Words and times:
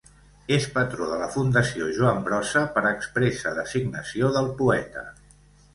És 0.55 0.63
patró 0.77 1.09
de 1.09 1.19
la 1.23 1.27
Fundació 1.35 1.89
Joan 1.99 2.23
Brossa 2.31 2.65
per 2.79 2.85
expressa 2.95 3.55
designació 3.61 4.35
del 4.41 4.53
poeta. 4.65 5.07